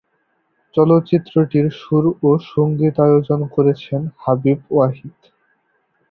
চলচ্চিত্রটির 0.75 1.67
সুর 1.79 2.03
ও 2.21 2.29
সঙ্গীতায়োজন 2.51 3.39
করেছেন 3.55 4.01
হাবিব 4.17 4.59
ওয়াহিদ। 4.71 5.17